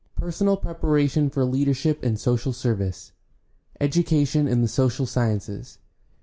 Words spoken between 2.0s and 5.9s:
IN SOCIAL SERVICE Education in the social sciences.